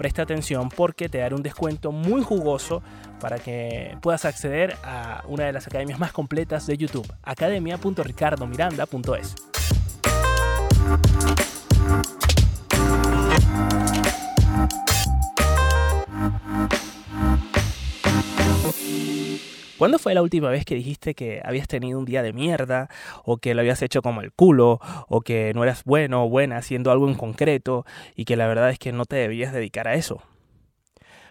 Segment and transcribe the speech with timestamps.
[0.00, 2.82] presta atención porque te daré un descuento muy jugoso
[3.20, 9.34] para que puedas acceder a una de las academias más completas de YouTube, academia.ricardomiranda.es.
[19.80, 22.90] ¿Cuándo fue la última vez que dijiste que habías tenido un día de mierda
[23.24, 26.58] o que lo habías hecho como el culo o que no eras bueno o buena
[26.58, 29.94] haciendo algo en concreto y que la verdad es que no te debías dedicar a
[29.94, 30.22] eso?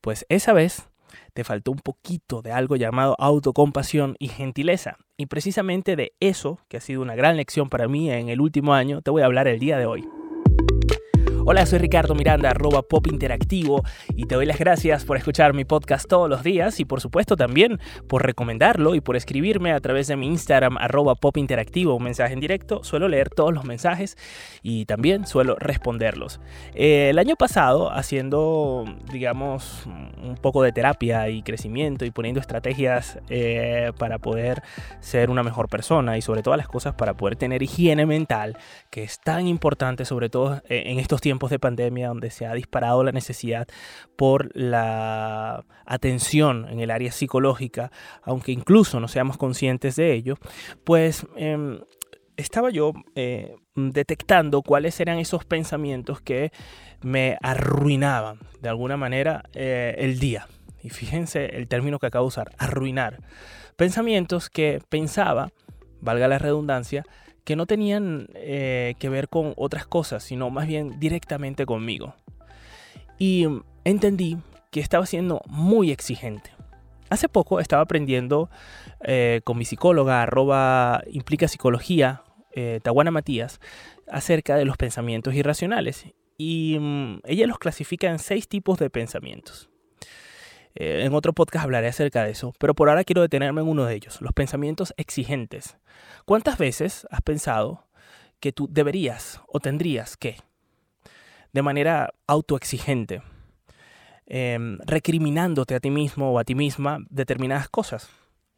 [0.00, 0.88] Pues esa vez
[1.34, 4.96] te faltó un poquito de algo llamado autocompasión y gentileza.
[5.18, 8.72] Y precisamente de eso, que ha sido una gran lección para mí en el último
[8.72, 10.19] año, te voy a hablar el día de hoy.
[11.46, 13.82] Hola, soy Ricardo Miranda, arroba Pop Interactivo,
[14.14, 17.34] y te doy las gracias por escuchar mi podcast todos los días y por supuesto
[17.34, 22.04] también por recomendarlo y por escribirme a través de mi Instagram, arroba Pop Interactivo, un
[22.04, 22.84] mensaje en directo.
[22.84, 24.18] Suelo leer todos los mensajes
[24.62, 26.40] y también suelo responderlos.
[26.74, 29.86] Eh, el año pasado, haciendo, digamos,
[30.22, 34.62] un poco de terapia y crecimiento y poniendo estrategias eh, para poder
[35.00, 38.58] ser una mejor persona y sobre todas las cosas para poder tener higiene mental,
[38.90, 42.44] que es tan importante sobre todo eh, en estos tiempos tiempos de pandemia donde se
[42.44, 43.68] ha disparado la necesidad
[44.16, 47.92] por la atención en el área psicológica,
[48.24, 50.34] aunque incluso no seamos conscientes de ello,
[50.82, 51.78] pues em,
[52.36, 56.50] estaba yo eh, detectando cuáles eran esos pensamientos que
[57.00, 60.48] me arruinaban de alguna manera eh, el día.
[60.82, 63.18] Y fíjense el término que acabo de usar, arruinar.
[63.76, 65.52] Pensamientos que pensaba,
[66.00, 67.04] valga la redundancia,
[67.44, 72.14] que no tenían eh, que ver con otras cosas, sino más bien directamente conmigo.
[73.18, 73.46] Y
[73.84, 74.38] entendí
[74.70, 76.50] que estaba siendo muy exigente.
[77.10, 78.50] Hace poco estaba aprendiendo
[79.02, 83.60] eh, con mi psicóloga, arroba implica psicología, eh, Tawana Matías,
[84.08, 86.06] acerca de los pensamientos irracionales.
[86.38, 89.69] Y mm, ella los clasifica en seis tipos de pensamientos.
[90.74, 93.84] Eh, en otro podcast hablaré acerca de eso, pero por ahora quiero detenerme en uno
[93.84, 95.78] de ellos, los pensamientos exigentes.
[96.24, 97.86] ¿Cuántas veces has pensado
[98.38, 100.36] que tú deberías o tendrías que,
[101.52, 103.22] de manera autoexigente,
[104.26, 108.08] em, recriminándote a ti mismo o a ti misma determinadas cosas?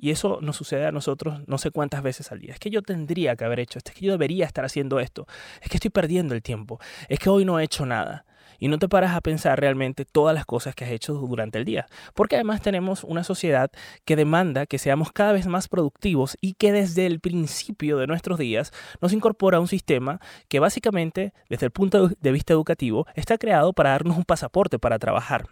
[0.00, 2.52] Y eso nos sucede a nosotros no sé cuántas veces al día.
[2.52, 5.26] Es que yo tendría que haber hecho esto, es que yo debería estar haciendo esto,
[5.60, 8.24] es que estoy perdiendo el tiempo, es que hoy no he hecho nada
[8.58, 11.64] y no te paras a pensar realmente todas las cosas que has hecho durante el
[11.64, 11.86] día.
[12.14, 13.70] Porque además tenemos una sociedad
[14.04, 18.38] que demanda que seamos cada vez más productivos y que desde el principio de nuestros
[18.38, 23.72] días nos incorpora un sistema que básicamente, desde el punto de vista educativo, está creado
[23.72, 25.46] para darnos un pasaporte para trabajar.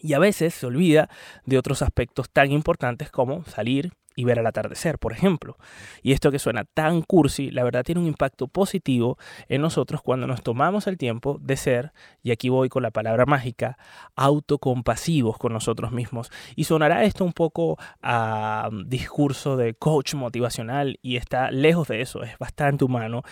[0.00, 1.08] Y a veces se olvida
[1.46, 5.56] de otros aspectos tan importantes como salir, y ver al atardecer, por ejemplo.
[6.02, 10.26] Y esto que suena tan cursi, la verdad tiene un impacto positivo en nosotros cuando
[10.26, 11.92] nos tomamos el tiempo de ser,
[12.22, 13.78] y aquí voy con la palabra mágica,
[14.16, 16.30] autocompasivos con nosotros mismos.
[16.56, 22.00] Y sonará esto un poco a um, discurso de coach motivacional y está lejos de
[22.00, 23.22] eso, es bastante humano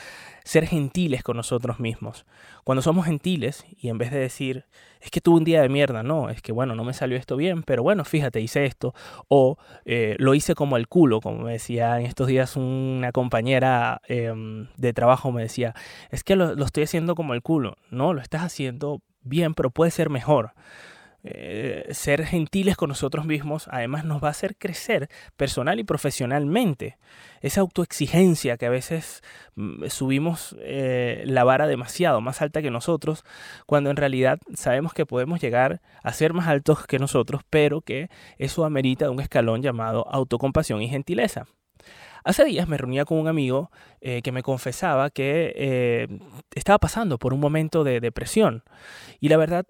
[0.45, 2.27] ser gentiles con nosotros mismos.
[2.65, 4.67] Cuando somos gentiles y en vez de decir,
[5.01, 7.37] es que tuve un día de mierda, no, es que bueno, no me salió esto
[7.37, 8.95] bien, pero bueno, fíjate, hice esto,
[9.29, 14.01] o eh, lo hice como el culo, como me decía en estos días una compañera
[14.09, 15.75] em, de trabajo, me decía,
[16.11, 19.71] es que lo, lo estoy haciendo como el culo, no, lo estás haciendo bien, pero
[19.71, 20.53] puede ser mejor.
[21.25, 26.99] Eh, ser gentiles con nosotros mismos, además nos va a hacer crecer personal y profesionalmente.
[27.43, 29.23] Esa autoexigencia que a veces
[29.55, 33.25] mm, subimos eh, la vara demasiado, más alta que nosotros,
[33.67, 38.09] cuando en realidad sabemos que podemos llegar a ser más altos que nosotros, pero que
[38.39, 41.47] eso amerita un escalón llamado autocompasión y gentileza.
[42.25, 43.71] Hace días me reunía con un amigo
[44.01, 46.09] eh, que me confesaba que
[46.55, 48.63] estaba pasando por un momento de depresión.
[49.19, 49.67] Y la verdad,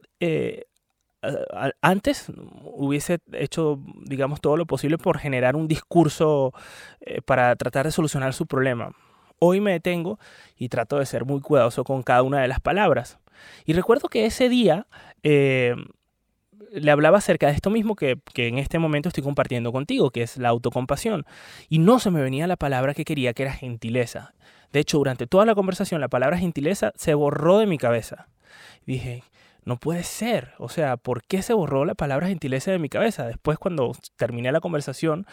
[1.80, 2.26] antes
[2.64, 6.52] hubiese hecho, digamos, todo lo posible por generar un discurso
[7.00, 8.92] eh, para tratar de solucionar su problema.
[9.38, 10.18] Hoy me detengo
[10.56, 13.18] y trato de ser muy cuidadoso con cada una de las palabras.
[13.64, 14.86] Y recuerdo que ese día
[15.22, 15.74] eh,
[16.72, 20.22] le hablaba acerca de esto mismo que, que, en este momento estoy compartiendo contigo, que
[20.22, 21.24] es la autocompasión.
[21.68, 24.34] Y no se me venía la palabra que quería, que era gentileza.
[24.72, 28.28] De hecho, durante toda la conversación, la palabra gentileza se borró de mi cabeza.
[28.86, 29.22] Dije,
[29.64, 30.52] no puede ser.
[30.58, 33.26] O sea, ¿por qué se borró la palabra gentileza de mi cabeza?
[33.26, 35.26] Después cuando terminé la conversación,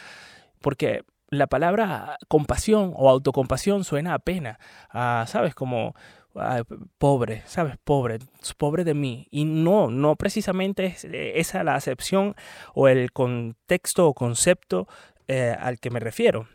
[0.62, 4.60] porque la palabra compasión o autocompasión suena a pena,
[5.28, 5.56] ¿sabes?
[5.56, 5.96] Como
[6.98, 7.78] pobre, ¿sabes?
[7.84, 8.20] Pobre,
[8.58, 9.28] pobre de mí.
[9.32, 12.36] Y no, no precisamente es eh, esa la acepción
[12.74, 14.88] o el contexto o concepto
[15.28, 16.48] eh, al que me refiero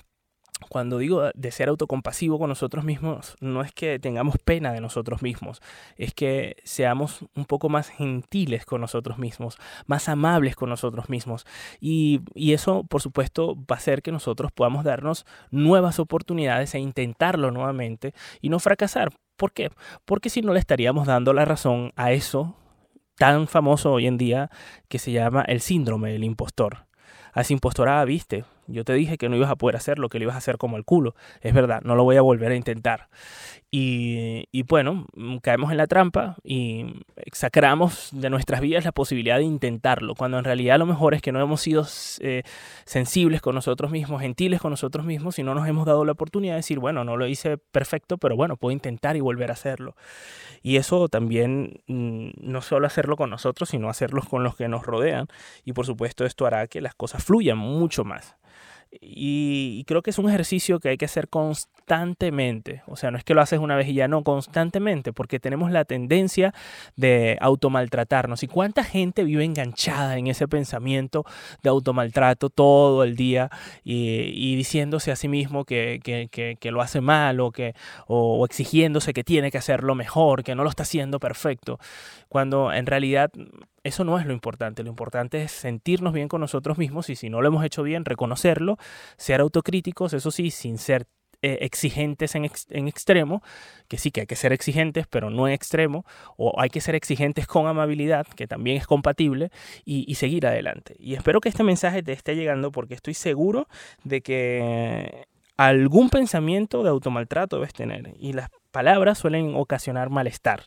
[0.68, 5.22] cuando digo de ser autocompasivo con nosotros mismos, no es que tengamos pena de nosotros
[5.22, 5.60] mismos,
[5.96, 11.46] es que seamos un poco más gentiles con nosotros mismos, más amables con nosotros mismos.
[11.80, 12.22] Y,
[12.52, 18.14] eso, por supuesto, va a hacer que nosotros podamos darnos nuevas oportunidades e intentarlo nuevamente
[18.40, 19.10] y no fracasar.
[19.36, 19.70] ¿Por qué?
[20.04, 22.56] Porque si no le estaríamos dando la razón a eso
[23.16, 24.50] tan famoso hoy en día
[24.88, 26.86] que se llama el síndrome del impostor.
[27.32, 30.24] A esa impostora, viste, yo te dije que no ibas a poder hacerlo, que lo
[30.24, 31.14] ibas a hacer como el culo.
[31.40, 33.08] Es verdad, no lo voy a volver a intentar.
[33.70, 37.02] Y, y, bueno, mm, caemos en la trampa y
[37.32, 41.32] sacamos de nuestras vidas la posibilidad de intentarlo, cuando en realidad lo mejor es que
[41.32, 41.84] no hemos sido
[42.20, 42.44] eh,
[42.84, 46.54] sensibles con nosotros mismos, gentiles con nosotros mismos y no nos hemos dado la oportunidad
[46.54, 49.96] de decir, bueno, no lo hice perfecto, pero bueno, puedo intentar y volver a hacerlo.
[50.62, 54.86] Y eso también mm, no solo hacerlo con nosotros, sino hacerlo con los que nos
[54.86, 55.26] rodean.
[55.64, 58.36] Y por supuesto esto hará que las cosas fluyan mucho más.
[59.00, 62.82] Y, creo que es un ejercicio que hay que hacer constantemente.
[62.86, 65.70] O sea, no es que lo haces una vez y ya no, constantemente, porque tenemos
[65.70, 66.54] la tendencia
[66.96, 68.42] de automaltratarnos.
[68.42, 71.24] ¿Y cuánta gente vive enganchada en ese pensamiento
[71.62, 73.50] de automaltrato todo el día
[73.82, 76.00] y, diciéndose a sí mismo que,
[76.64, 77.74] lo hace mal o, que,
[78.06, 81.78] o exigiéndose que tiene que hacerlo mejor, que no lo está haciendo perfecto?
[82.28, 83.30] Cuando en realidad
[83.84, 84.82] eso no es lo importante.
[84.82, 88.04] Lo importante es sentirnos bien con nosotros mismos y si no lo hemos hecho bien,
[88.04, 88.78] reconocerlo,
[89.16, 91.06] ser autocríticos, eso sí, sin ser
[91.42, 93.42] eh, exigentes en, en, extremo,
[93.86, 96.06] que sí que hay que ser exigentes, pero no en extremo,
[96.38, 99.50] o hay que ser exigentes con amabilidad, que también es compatible,
[99.84, 100.96] y, y seguir adelante.
[100.98, 103.68] Y espero que este mensaje te esté llegando porque estoy seguro
[104.04, 105.26] de que
[105.58, 110.64] algún pensamiento de automaltrato debes tener y las palabras suelen ocasionar malestar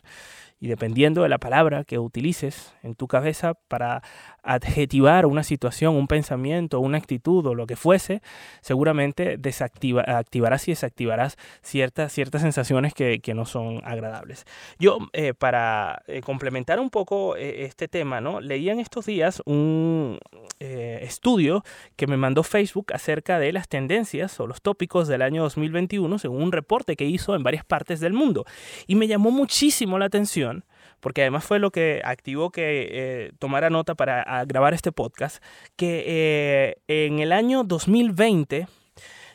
[0.60, 4.02] y dependiendo de la palabra que utilices en tu cabeza para
[4.42, 8.22] adjetivar una situación, un pensamiento, una actitud o lo que fuese,
[8.60, 14.46] seguramente desactiva, activarás y desactivarás ciertas, ciertas sensaciones que, no son agradables.
[14.78, 18.40] Yo, eh, para eh, complementar un poco eh, este tema, ¿no?
[18.40, 20.18] leí en estos días un
[20.58, 21.62] estudio
[21.94, 26.42] que me mandó Facebook acerca de las tendencias o los tópicos del año 2021, según
[26.42, 28.44] un reporte que hizo en varias partes del mundo.
[28.86, 30.47] Y me llamó muchísimo la atención
[31.00, 35.42] porque además fue lo que activó que eh, tomara nota para grabar este podcast,
[35.76, 38.66] que eh, en el año 2020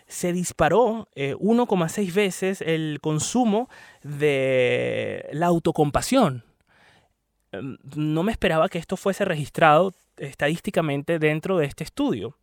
[0.08, 3.70] se disparó 1,6 eh, veces el consumo
[4.04, 6.44] de la autocompasión.
[7.52, 12.38] Em, no me esperaba que esto fuese registrado estadísticamente dentro de este estudio.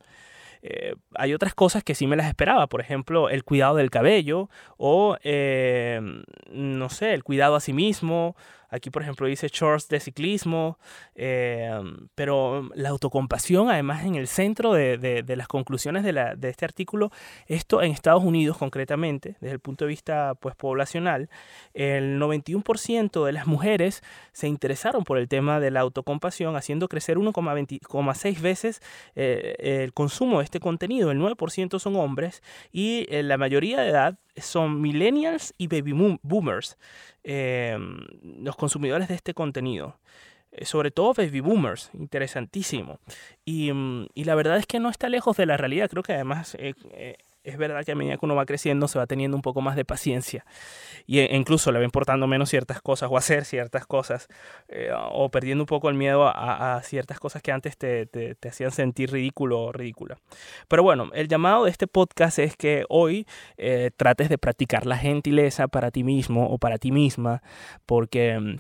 [1.15, 5.17] hay otras cosas que sí me las esperaba, por ejemplo, el cuidado del cabello o,
[6.53, 8.37] no sé, el cuidado a sí mismo
[8.71, 10.79] Aquí, por ejemplo, dice shorts de ciclismo,
[11.15, 11.71] eh,
[12.15, 17.11] pero la autocompasión, además, en el centro de, las conclusiones de, este artículo,
[17.47, 21.29] esto en Estados Unidos concretamente, desde el punto de vista pues, poblacional,
[21.75, 24.03] el 91% de las mujeres
[24.33, 28.81] se interesaron por el tema de la autocompasión, haciendo crecer 1,6 veces
[29.17, 31.11] eh, el consumo de este contenido.
[31.11, 35.93] El 9% son hombres y eh, la mayoría de edad son millennials y baby
[36.23, 36.77] boomers.
[37.23, 38.01] Em,
[38.43, 39.99] los consumidores de este contenido.
[40.53, 42.99] Eh, sobre todo baby boomers, interesantísimo.
[43.45, 45.89] Y, mm, y, la verdad es que no está lejos de la realidad.
[45.91, 48.99] Creo que además eh, eh, es verdad que a medida que uno va creciendo se
[48.99, 50.45] va teniendo un poco más de paciencia
[51.07, 54.29] y e incluso le va importando menos ciertas cosas o hacer ciertas cosas
[55.13, 59.11] o perdiendo un poco el miedo a, ciertas cosas que antes te, te, hacían sentir
[59.11, 60.19] ridículo o ridícula.
[60.69, 63.27] Pero bueno, el llamado de este podcast es que hoy
[63.97, 67.43] trates de practicar la gentileza para ti mismo o para ti misma
[67.87, 68.57] porque mm,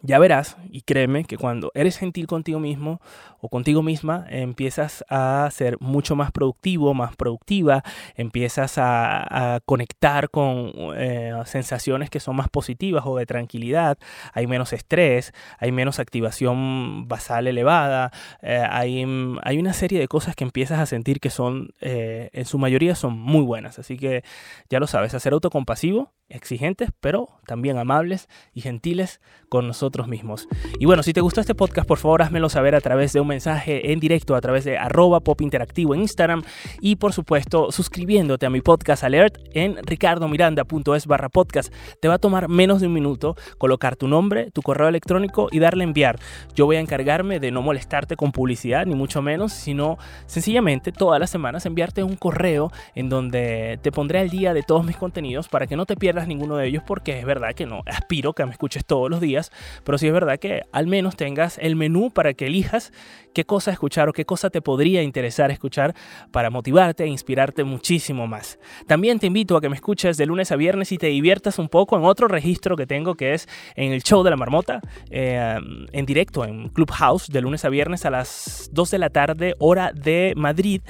[0.00, 3.00] ya verás, y créeme, que cuando eres gentil contigo mismo
[3.40, 7.82] o contigo misma, empiezas a ser mucho más productivo, más productiva,
[8.14, 13.98] empiezas a, conectar con eh, sensaciones que son más positivas o de tranquilidad,
[14.32, 18.12] hay menos estrés, hay menos activación basal elevada,
[18.42, 19.04] eh, hay,
[19.42, 22.94] hay, una serie de cosas que empiezas a sentir que son, eh, en su mayoría,
[22.94, 23.78] son muy buenas.
[23.78, 24.22] Así que
[24.70, 30.48] ya lo sabes, hacer autocompasivo, exigentes, pero también amables y gentiles con nosotros nosotros mismos.
[30.78, 33.28] Y bueno, si te gustó este podcast, por favor házmelo saber a través de un
[33.28, 36.42] mensaje en directo, a través de arroba pop interactivo en Instagram
[36.82, 41.72] y por supuesto suscribiéndote a mi podcast alert en ricardomiranda.es barra podcast.
[42.00, 45.58] Te va a tomar menos de un minuto colocar tu nombre, tu correo electrónico y
[45.58, 46.18] darle enviar.
[46.54, 51.18] Yo voy a encargarme de no molestarte con publicidad, ni mucho menos, sino sencillamente todas
[51.18, 55.48] las semanas enviarte un correo en donde te pondré al día de todos mis contenidos
[55.48, 58.44] para que no te pierdas ninguno de ellos porque es verdad que no aspiro que
[58.44, 59.52] me escuches todos los días,
[59.84, 62.92] pero sí es verdad que al menos tengas el menú para que elijas
[63.34, 65.94] qué cosa escuchar o qué cosa te podría interesar escuchar
[66.32, 68.58] para motivarte e inspirarte muchísimo más.
[68.86, 71.68] También te invito a que me escuches de lunes a viernes y te diviertas un
[71.68, 74.80] poco en otro registro que tengo que es en el show de la marmota,
[75.10, 75.56] eh,
[75.92, 79.92] en directo en Clubhouse de lunes a viernes a las 2 de la tarde hora
[79.92, 80.82] de Madrid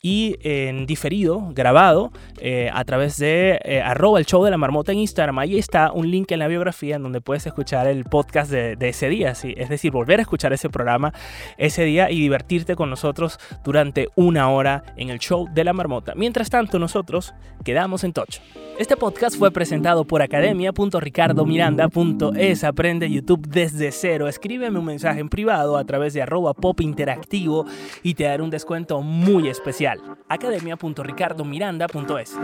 [0.00, 4.92] y en diferido, grabado eh, a través de eh, arroba el show de la marmota
[4.92, 5.38] en Instagram.
[5.38, 9.08] Ahí está un link en la biografía en donde puedes escuchar el podcast de, ese
[9.08, 11.12] día, es decir, volver a escuchar ese programa
[11.56, 16.12] ese día y divertirte con nosotros durante una hora en el show de la marmota.
[16.14, 18.38] Mientras tanto, nosotros quedamos en touch.
[18.78, 22.62] Este podcast fue presentado por academia.ricardomiranda.es.
[22.62, 24.28] Aprende YouTube desde cero.
[24.28, 27.64] Escríbeme un mensaje en privado a través de arroba pop interactivo
[28.02, 30.02] y te daré un descuento muy especial.
[30.28, 32.36] academia.ricardomiranda.es.